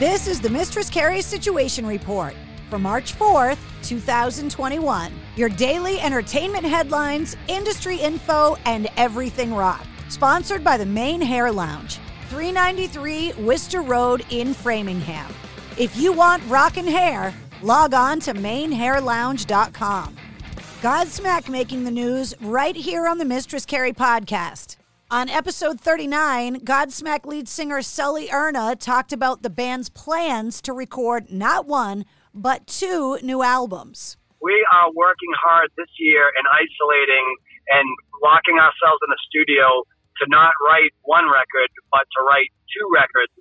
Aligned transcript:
This 0.00 0.26
is 0.26 0.40
the 0.40 0.48
Mistress 0.48 0.88
Carrie 0.88 1.20
Situation 1.20 1.84
Report 1.84 2.32
for 2.70 2.78
March 2.78 3.14
4th, 3.18 3.58
2021. 3.82 5.12
Your 5.36 5.50
daily 5.50 6.00
entertainment 6.00 6.64
headlines, 6.64 7.36
industry 7.48 7.98
info, 7.98 8.56
and 8.64 8.88
everything 8.96 9.52
rock. 9.52 9.84
Sponsored 10.08 10.64
by 10.64 10.78
the 10.78 10.86
Mane 10.86 11.20
Hair 11.20 11.52
Lounge, 11.52 11.98
393 12.30 13.34
Worcester 13.44 13.82
Road 13.82 14.24
in 14.30 14.54
Framingham. 14.54 15.30
If 15.76 15.94
you 15.98 16.14
want 16.14 16.42
rockin' 16.48 16.86
hair, 16.86 17.34
log 17.60 17.92
on 17.92 18.20
to 18.20 18.32
manehairlounge.com. 18.32 20.16
Godsmack 20.80 21.50
making 21.50 21.84
the 21.84 21.90
news 21.90 22.32
right 22.40 22.74
here 22.74 23.06
on 23.06 23.18
the 23.18 23.26
Mistress 23.26 23.66
Carrie 23.66 23.92
podcast. 23.92 24.69
On 25.10 25.26
episode 25.28 25.82
39, 25.82 26.62
Godsmack 26.62 27.26
lead 27.26 27.48
singer 27.50 27.82
Sully 27.82 28.30
Erna 28.30 28.78
talked 28.78 29.10
about 29.12 29.42
the 29.42 29.50
band's 29.50 29.90
plans 29.90 30.62
to 30.62 30.72
record 30.72 31.34
not 31.34 31.66
one, 31.66 32.06
but 32.32 32.68
two 32.70 33.18
new 33.18 33.42
albums. 33.42 34.14
We 34.38 34.54
are 34.70 34.86
working 34.94 35.34
hard 35.34 35.74
this 35.74 35.90
year 35.98 36.30
in 36.30 36.46
isolating 36.46 37.26
and 37.74 37.82
locking 38.22 38.54
ourselves 38.62 39.02
in 39.02 39.10
the 39.10 39.18
studio 39.26 39.82
to 40.22 40.30
not 40.30 40.54
write 40.62 40.94
one 41.02 41.26
record, 41.26 41.74
but 41.90 42.06
to 42.06 42.18
write 42.30 42.54
two 42.70 42.86
records, 42.94 43.34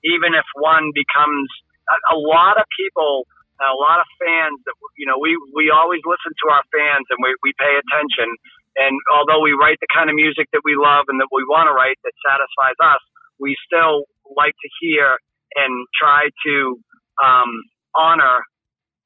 even 0.00 0.32
if 0.32 0.48
one 0.56 0.88
becomes 0.96 1.52
a, 1.84 2.16
a 2.16 2.18
lot 2.18 2.56
of 2.56 2.64
people 2.72 3.28
a 3.60 3.76
lot 3.76 4.00
of 4.00 4.08
fans 4.16 4.56
that 4.64 4.72
you 4.96 5.04
know 5.04 5.20
we 5.20 5.36
we 5.52 5.68
always 5.68 6.00
listen 6.08 6.32
to 6.32 6.46
our 6.48 6.64
fans 6.72 7.04
and 7.12 7.20
we 7.20 7.36
we 7.44 7.52
pay 7.60 7.76
attention 7.76 8.32
and 8.76 8.94
although 9.12 9.42
we 9.42 9.52
write 9.54 9.78
the 9.80 9.90
kind 9.92 10.10
of 10.10 10.16
music 10.16 10.46
that 10.52 10.62
we 10.64 10.76
love 10.78 11.06
and 11.08 11.18
that 11.20 11.30
we 11.32 11.42
want 11.48 11.66
to 11.70 11.74
write 11.74 11.98
that 12.04 12.14
satisfies 12.26 12.78
us, 12.82 13.02
we 13.40 13.56
still 13.66 14.06
like 14.36 14.54
to 14.62 14.68
hear 14.80 15.18
and 15.56 15.72
try 15.98 16.30
to 16.46 16.54
um, 17.22 17.50
honor 17.96 18.42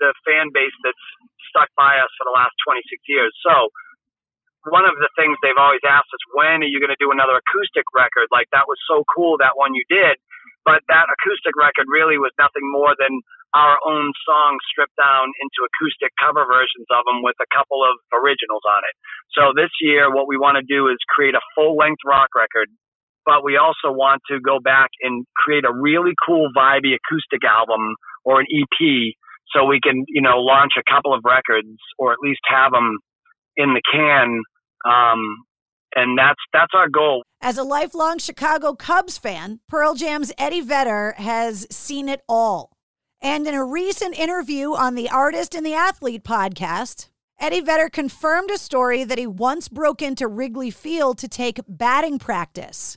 the 0.00 0.12
fan 0.26 0.50
base 0.52 0.74
that's 0.84 1.06
stuck 1.52 1.70
by 1.78 1.96
us 2.00 2.10
for 2.18 2.26
the 2.28 2.34
last 2.34 2.52
26 2.66 2.84
years. 3.08 3.32
So 3.46 3.70
one 4.68 4.84
of 4.84 4.94
the 5.00 5.10
things 5.16 5.34
they've 5.40 5.58
always 5.58 5.82
asked 5.88 6.12
us, 6.12 6.22
when 6.36 6.60
are 6.62 6.70
you 6.70 6.78
going 6.78 6.92
to 6.94 7.00
do 7.00 7.10
another 7.10 7.40
acoustic 7.40 7.88
record? 7.96 8.28
Like 8.30 8.46
that 8.52 8.68
was 8.68 8.78
so 8.86 9.02
cool 9.08 9.40
that 9.40 9.56
one 9.56 9.72
you 9.74 9.82
did, 9.88 10.20
but 10.68 10.84
that 10.92 11.08
acoustic 11.08 11.56
record 11.56 11.88
really 11.88 12.20
was 12.20 12.30
nothing 12.38 12.66
more 12.68 12.94
than 13.00 13.10
our 13.54 13.76
own 13.84 14.12
songs 14.24 14.60
stripped 14.72 14.96
down 14.96 15.28
into 15.44 15.60
acoustic 15.68 16.12
cover 16.16 16.44
versions 16.48 16.88
of 16.88 17.04
them 17.04 17.20
with 17.20 17.36
a 17.40 17.48
couple 17.52 17.84
of 17.84 18.00
originals 18.16 18.64
on 18.64 18.80
it. 18.88 18.94
So 19.36 19.52
this 19.52 19.70
year, 19.80 20.08
what 20.08 20.28
we 20.28 20.40
want 20.40 20.56
to 20.56 20.64
do 20.64 20.88
is 20.88 20.96
create 21.08 21.36
a 21.36 21.44
full 21.54 21.76
length 21.76 22.00
rock 22.04 22.32
record, 22.32 22.72
but 23.24 23.44
we 23.44 23.60
also 23.60 23.92
want 23.92 24.22
to 24.32 24.40
go 24.40 24.58
back 24.58 24.90
and 25.04 25.24
create 25.36 25.64
a 25.64 25.72
really 25.72 26.16
cool 26.24 26.48
vibey 26.56 26.96
acoustic 26.96 27.44
album 27.44 27.94
or 28.24 28.40
an 28.40 28.46
EP 28.48 29.12
so 29.52 29.64
we 29.64 29.80
can, 29.82 30.04
you 30.08 30.22
know, 30.22 30.40
launch 30.40 30.72
a 30.78 30.84
couple 30.88 31.12
of 31.12 31.20
records 31.24 31.76
or 31.98 32.12
at 32.12 32.18
least 32.22 32.40
have 32.48 32.72
them 32.72 32.98
in 33.56 33.74
the 33.74 33.82
can. 33.92 34.40
Um, 34.88 35.44
and 35.94 36.18
that's 36.18 36.40
that's 36.52 36.72
our 36.74 36.88
goal. 36.88 37.22
As 37.40 37.58
a 37.58 37.64
lifelong 37.64 38.18
Chicago 38.18 38.74
Cubs 38.74 39.18
fan, 39.18 39.60
Pearl 39.68 39.94
Jam's 39.94 40.32
Eddie 40.38 40.62
Vedder 40.62 41.14
has 41.18 41.66
seen 41.70 42.08
it 42.08 42.22
all. 42.28 42.71
And 43.24 43.46
in 43.46 43.54
a 43.54 43.64
recent 43.64 44.18
interview 44.18 44.74
on 44.74 44.96
the 44.96 45.08
Artist 45.08 45.54
and 45.54 45.64
the 45.64 45.74
Athlete 45.74 46.24
podcast, 46.24 47.08
Eddie 47.38 47.60
Vedder 47.60 47.88
confirmed 47.88 48.50
a 48.50 48.58
story 48.58 49.04
that 49.04 49.16
he 49.16 49.28
once 49.28 49.68
broke 49.68 50.02
into 50.02 50.26
Wrigley 50.26 50.72
Field 50.72 51.18
to 51.18 51.28
take 51.28 51.60
batting 51.68 52.18
practice. 52.18 52.96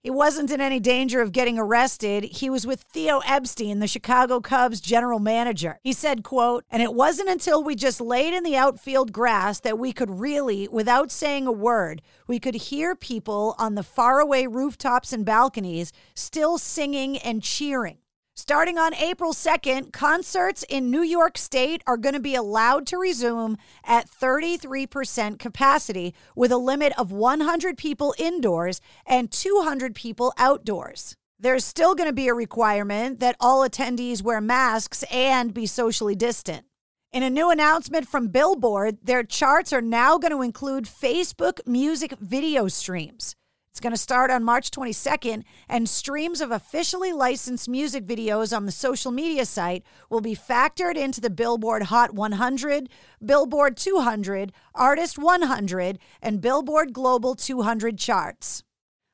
He 0.00 0.10
wasn't 0.10 0.52
in 0.52 0.60
any 0.60 0.78
danger 0.78 1.20
of 1.20 1.32
getting 1.32 1.58
arrested. 1.58 2.22
He 2.22 2.48
was 2.48 2.68
with 2.68 2.82
Theo 2.82 3.18
Epstein, 3.26 3.80
the 3.80 3.88
Chicago 3.88 4.38
Cubs 4.38 4.80
general 4.80 5.18
manager. 5.18 5.80
He 5.82 5.92
said, 5.92 6.22
quote, 6.22 6.64
"And 6.70 6.80
it 6.80 6.94
wasn't 6.94 7.30
until 7.30 7.60
we 7.64 7.74
just 7.74 8.00
laid 8.00 8.32
in 8.32 8.44
the 8.44 8.56
outfield 8.56 9.12
grass 9.12 9.58
that 9.60 9.78
we 9.78 9.92
could 9.92 10.20
really, 10.20 10.68
without 10.68 11.10
saying 11.10 11.48
a 11.48 11.52
word, 11.52 12.00
we 12.28 12.38
could 12.38 12.54
hear 12.54 12.94
people 12.94 13.56
on 13.58 13.74
the 13.74 13.82
faraway 13.82 14.46
rooftops 14.46 15.12
and 15.12 15.24
balconies 15.24 15.90
still 16.14 16.58
singing 16.58 17.18
and 17.18 17.42
cheering. 17.42 17.98
Starting 18.36 18.78
on 18.78 18.92
April 18.96 19.32
2nd, 19.32 19.92
concerts 19.92 20.64
in 20.68 20.90
New 20.90 21.02
York 21.02 21.38
State 21.38 21.84
are 21.86 21.96
going 21.96 22.14
to 22.14 22.20
be 22.20 22.34
allowed 22.34 22.84
to 22.84 22.98
resume 22.98 23.56
at 23.84 24.10
33% 24.10 25.38
capacity 25.38 26.12
with 26.34 26.50
a 26.50 26.56
limit 26.56 26.92
of 26.98 27.12
100 27.12 27.78
people 27.78 28.12
indoors 28.18 28.80
and 29.06 29.30
200 29.30 29.94
people 29.94 30.32
outdoors. 30.36 31.14
There's 31.38 31.64
still 31.64 31.94
going 31.94 32.08
to 32.08 32.12
be 32.12 32.26
a 32.26 32.34
requirement 32.34 33.20
that 33.20 33.36
all 33.38 33.66
attendees 33.66 34.20
wear 34.20 34.40
masks 34.40 35.04
and 35.12 35.54
be 35.54 35.66
socially 35.66 36.16
distant. 36.16 36.66
In 37.12 37.22
a 37.22 37.30
new 37.30 37.50
announcement 37.50 38.08
from 38.08 38.28
Billboard, 38.28 38.98
their 39.00 39.22
charts 39.22 39.72
are 39.72 39.80
now 39.80 40.18
going 40.18 40.32
to 40.32 40.42
include 40.42 40.86
Facebook 40.86 41.60
music 41.68 42.18
video 42.18 42.66
streams. 42.66 43.36
It's 43.74 43.80
going 43.80 43.92
to 43.92 43.98
start 43.98 44.30
on 44.30 44.44
March 44.44 44.70
22nd, 44.70 45.42
and 45.68 45.88
streams 45.88 46.40
of 46.40 46.52
officially 46.52 47.12
licensed 47.12 47.68
music 47.68 48.06
videos 48.06 48.56
on 48.56 48.66
the 48.66 48.70
social 48.70 49.10
media 49.10 49.44
site 49.44 49.82
will 50.08 50.20
be 50.20 50.36
factored 50.36 50.94
into 50.94 51.20
the 51.20 51.28
Billboard 51.28 51.82
Hot 51.84 52.14
100, 52.14 52.88
Billboard 53.24 53.76
200, 53.76 54.52
Artist 54.76 55.18
100, 55.18 55.98
and 56.22 56.40
Billboard 56.40 56.92
Global 56.92 57.34
200 57.34 57.98
charts. 57.98 58.62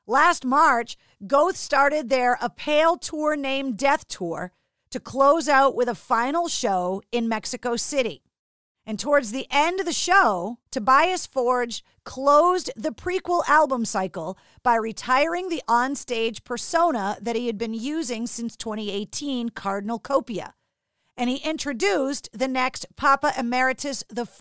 Last 0.05 0.45
March, 0.45 0.95
Ghost 1.25 1.57
started 1.57 2.09
their 2.09 2.37
A 2.39 2.51
Pale 2.51 2.97
tour 2.97 3.35
named 3.35 3.79
Death 3.79 4.07
Tour 4.07 4.51
to 4.91 4.99
close 4.99 5.49
out 5.49 5.73
with 5.73 5.87
a 5.87 5.95
final 5.95 6.47
show 6.47 7.01
in 7.11 7.27
Mexico 7.27 7.75
City. 7.75 8.21
And 8.85 8.99
towards 8.99 9.31
the 9.31 9.47
end 9.51 9.79
of 9.79 9.85
the 9.85 9.93
show, 9.93 10.57
Tobias 10.71 11.27
Forge 11.27 11.83
closed 12.03 12.71
the 12.75 12.91
Prequelle 12.91 13.47
album 13.47 13.85
cycle 13.85 14.37
by 14.63 14.75
retiring 14.75 15.49
the 15.49 15.61
onstage 15.67 16.43
persona 16.43 17.17
that 17.21 17.35
he 17.35 17.45
had 17.45 17.57
been 17.57 17.75
using 17.75 18.25
since 18.25 18.57
2018, 18.57 19.49
Cardinal 19.49 19.99
Copia. 19.99 20.53
And 21.15 21.29
he 21.29 21.37
introduced 21.37 22.29
the 22.33 22.47
next 22.47 22.87
Papa 22.95 23.33
Emeritus 23.37 24.03
IV. 24.15 24.39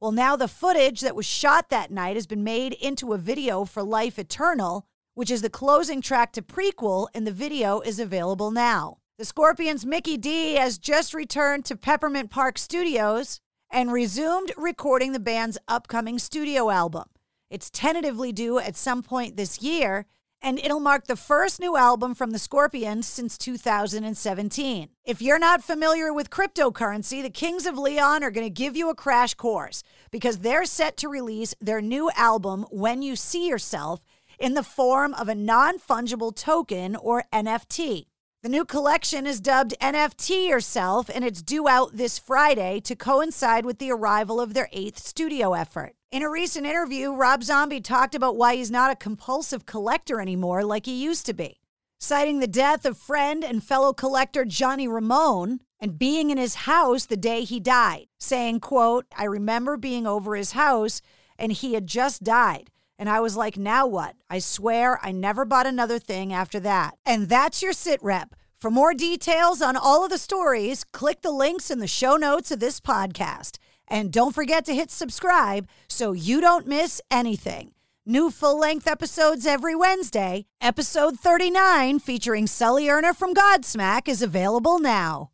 Well, 0.00 0.12
now 0.12 0.36
the 0.36 0.48
footage 0.48 1.00
that 1.02 1.16
was 1.16 1.26
shot 1.26 1.68
that 1.68 1.90
night 1.90 2.16
has 2.16 2.26
been 2.26 2.44
made 2.44 2.72
into 2.72 3.12
a 3.12 3.18
video 3.18 3.64
for 3.64 3.82
Life 3.82 4.18
Eternal, 4.18 4.86
which 5.14 5.30
is 5.30 5.42
the 5.42 5.50
closing 5.50 6.00
track 6.00 6.32
to 6.32 6.42
Prequelle, 6.42 7.08
and 7.14 7.26
the 7.26 7.32
video 7.32 7.80
is 7.80 7.98
available 7.98 8.50
now. 8.50 8.98
The 9.16 9.24
Scorpions' 9.24 9.86
Mikkey 9.86 10.16
Dee 10.16 10.54
has 10.54 10.76
just 10.76 11.14
returned 11.14 11.64
to 11.66 11.76
Peppermint 11.76 12.32
Park 12.32 12.58
Studios 12.58 13.38
and 13.70 13.92
resumed 13.92 14.50
recording 14.56 15.12
the 15.12 15.20
band's 15.20 15.56
upcoming 15.68 16.18
studio 16.18 16.68
album. 16.68 17.04
It's 17.48 17.70
tentatively 17.70 18.32
due 18.32 18.58
at 18.58 18.74
some 18.74 19.04
point 19.04 19.36
this 19.36 19.62
year, 19.62 20.06
and 20.42 20.58
it'll 20.58 20.80
mark 20.80 21.06
the 21.06 21.14
first 21.14 21.60
new 21.60 21.76
album 21.76 22.16
from 22.16 22.32
the 22.32 22.40
Scorpions 22.40 23.06
since 23.06 23.38
2017. 23.38 24.88
If 25.04 25.22
you're 25.22 25.38
not 25.38 25.62
familiar 25.62 26.12
with 26.12 26.30
cryptocurrency, 26.30 27.22
the 27.22 27.30
Kings 27.30 27.66
of 27.66 27.78
Leon 27.78 28.24
are 28.24 28.32
going 28.32 28.46
to 28.46 28.50
give 28.50 28.76
you 28.76 28.90
a 28.90 28.96
crash 28.96 29.34
course 29.34 29.84
because 30.10 30.38
they're 30.38 30.64
set 30.64 30.96
to 30.96 31.08
release 31.08 31.54
their 31.60 31.80
new 31.80 32.10
album, 32.16 32.66
When 32.72 33.00
You 33.00 33.14
See 33.14 33.46
Yourself, 33.46 34.04
in 34.40 34.54
the 34.54 34.64
form 34.64 35.14
of 35.14 35.28
a 35.28 35.36
non 35.36 35.78
fungible 35.78 36.34
token 36.34 36.96
or 36.96 37.22
NFT. 37.32 38.06
The 38.44 38.50
new 38.50 38.66
collection 38.66 39.26
is 39.26 39.40
dubbed 39.40 39.72
NFT 39.80 40.50
Yourself, 40.50 41.08
and 41.08 41.24
it's 41.24 41.40
due 41.40 41.66
out 41.66 41.96
this 41.96 42.18
Friday 42.18 42.78
to 42.80 42.94
coincide 42.94 43.64
with 43.64 43.78
the 43.78 43.90
arrival 43.90 44.38
of 44.38 44.52
their 44.52 44.68
eighth 44.70 44.98
studio 44.98 45.54
effort. 45.54 45.94
In 46.12 46.20
a 46.20 46.28
recent 46.28 46.66
interview, 46.66 47.14
Rob 47.14 47.42
Zombie 47.42 47.80
talked 47.80 48.14
about 48.14 48.36
why 48.36 48.56
he's 48.56 48.70
not 48.70 48.90
a 48.90 48.96
compulsive 48.96 49.64
collector 49.64 50.20
anymore 50.20 50.62
like 50.62 50.84
he 50.84 51.02
used 51.02 51.24
to 51.24 51.32
be. 51.32 51.62
Citing 51.98 52.40
the 52.40 52.46
death 52.46 52.84
of 52.84 52.98
friend 52.98 53.42
and 53.42 53.64
fellow 53.64 53.94
collector 53.94 54.44
Johnny 54.44 54.86
Ramone, 54.86 55.60
and 55.80 55.98
being 55.98 56.28
in 56.28 56.36
his 56.36 56.54
house 56.54 57.06
the 57.06 57.16
day 57.16 57.44
he 57.44 57.60
died, 57.60 58.08
saying, 58.18 58.60
quote, 58.60 59.06
I 59.16 59.24
remember 59.24 59.78
being 59.78 60.06
over 60.06 60.36
his 60.36 60.52
house 60.52 61.00
and 61.38 61.50
he 61.50 61.72
had 61.72 61.86
just 61.86 62.22
died. 62.22 62.70
And 62.98 63.08
I 63.08 63.20
was 63.20 63.36
like, 63.36 63.56
now 63.56 63.86
what? 63.86 64.14
I 64.30 64.38
swear 64.38 64.98
I 65.02 65.12
never 65.12 65.44
bought 65.44 65.66
another 65.66 65.98
thing 65.98 66.32
after 66.32 66.60
that. 66.60 66.94
And 67.04 67.28
that's 67.28 67.62
your 67.62 67.72
sit 67.72 68.02
rep. 68.02 68.34
For 68.56 68.70
more 68.70 68.94
details 68.94 69.60
on 69.60 69.76
all 69.76 70.04
of 70.04 70.10
the 70.10 70.18
stories, 70.18 70.84
click 70.84 71.22
the 71.22 71.30
links 71.30 71.70
in 71.70 71.80
the 71.80 71.86
show 71.86 72.16
notes 72.16 72.50
of 72.50 72.60
this 72.60 72.80
podcast. 72.80 73.58
And 73.88 74.12
don't 74.12 74.34
forget 74.34 74.64
to 74.64 74.74
hit 74.74 74.90
subscribe 74.90 75.68
so 75.88 76.12
you 76.12 76.40
don't 76.40 76.66
miss 76.66 77.00
anything. 77.10 77.72
New 78.06 78.30
full 78.30 78.58
length 78.58 78.86
episodes 78.86 79.46
every 79.46 79.74
Wednesday. 79.74 80.46
Episode 80.60 81.18
39, 81.18 81.98
featuring 81.98 82.46
Sully 82.46 82.88
Erna 82.88 83.12
from 83.12 83.34
Godsmack, 83.34 84.08
is 84.08 84.22
available 84.22 84.78
now. 84.78 85.33